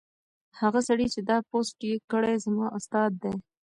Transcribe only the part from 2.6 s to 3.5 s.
استاد دی.